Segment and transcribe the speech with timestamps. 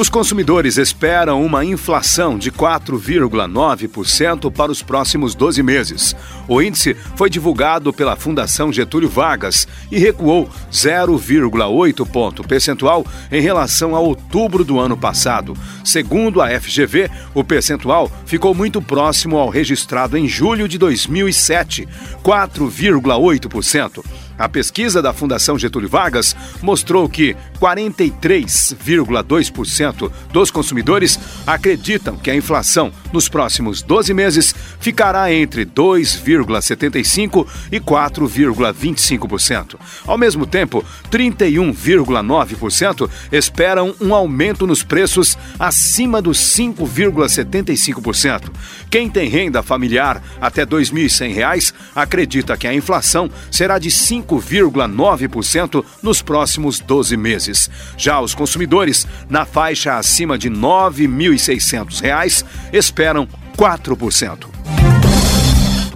[0.00, 6.16] Os consumidores esperam uma inflação de 4,9% para os próximos 12 meses.
[6.48, 13.94] O índice foi divulgado pela Fundação Getúlio Vargas e recuou 0,8 ponto percentual em relação
[13.94, 15.54] a outubro do ano passado.
[15.84, 21.86] Segundo a FGV, o percentual ficou muito próximo ao registrado em julho de 2007,
[22.24, 24.02] 4,8%.
[24.40, 32.90] A pesquisa da Fundação Getúlio Vargas mostrou que 43,2% dos consumidores acreditam que a inflação
[33.12, 39.76] nos próximos 12 meses ficará entre 2,75% e 4,25%.
[40.06, 48.50] Ao mesmo tempo, 31,9% esperam um aumento nos preços acima dos 5,75%.
[48.88, 55.84] Quem tem renda familiar até R$ 2.100 acredita que a inflação será de 5 5,9%
[56.02, 57.70] nos próximos 12 meses.
[57.96, 64.59] Já os consumidores, na faixa acima de R$ 9.600, esperam 4%.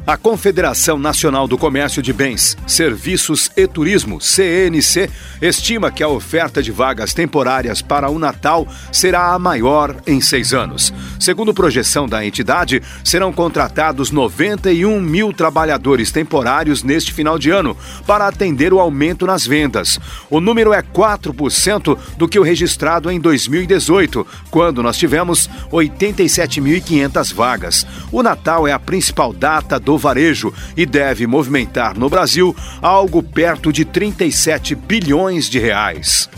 [0.07, 5.09] A Confederação Nacional do Comércio de Bens, Serviços e Turismo, CNC,
[5.41, 10.53] estima que a oferta de vagas temporárias para o Natal será a maior em seis
[10.53, 10.93] anos.
[11.19, 17.75] Segundo projeção da entidade, serão contratados 91 mil trabalhadores temporários neste final de ano
[18.07, 19.99] para atender o aumento nas vendas.
[20.29, 27.87] O número é 4% do que o registrado em 2018, quando nós tivemos 87.500 vagas.
[28.13, 33.73] O Natal é a principal data do varejo e deve movimentar no Brasil algo perto
[33.73, 36.29] de 37 bilhões de reais.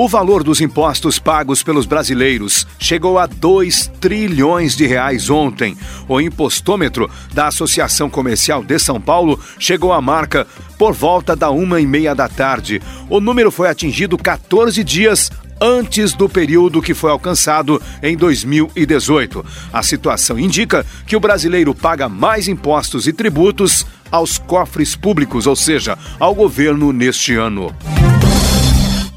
[0.00, 5.76] O valor dos impostos pagos pelos brasileiros chegou a 2 trilhões de reais ontem.
[6.08, 10.46] O impostômetro da Associação Comercial de São Paulo chegou à marca
[10.78, 12.80] por volta da uma e meia da tarde.
[13.10, 19.44] O número foi atingido 14 dias antes do período que foi alcançado em 2018.
[19.72, 25.56] A situação indica que o brasileiro paga mais impostos e tributos aos cofres públicos, ou
[25.56, 27.74] seja, ao governo neste ano.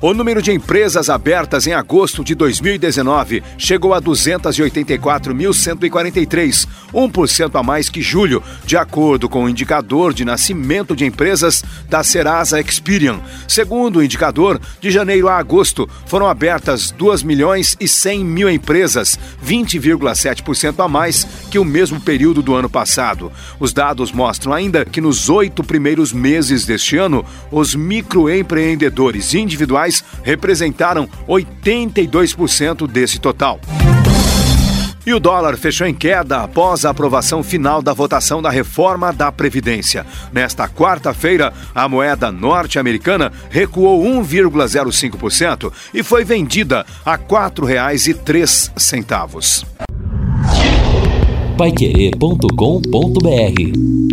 [0.03, 7.87] O número de empresas abertas em agosto de 2019 chegou a 284.143, 1% a mais
[7.87, 13.19] que julho, de acordo com o indicador de nascimento de empresas da Serasa Experian.
[13.47, 19.19] Segundo o indicador, de janeiro a agosto foram abertas 2 milhões e 100 mil empresas,
[19.45, 23.31] 20,7% a mais que o mesmo período do ano passado.
[23.59, 29.90] Os dados mostram ainda que nos oito primeiros meses deste ano, os microempreendedores individuais
[30.23, 33.59] representaram 82% desse total.
[35.05, 39.29] E o dólar fechou em queda após a aprovação final da votação da reforma da
[39.31, 40.05] Previdência.
[40.31, 49.65] Nesta quarta-feira, a moeda norte-americana recuou 1,05% e foi vendida a R$ 4,03.
[51.57, 54.10] Paiquerê.com.br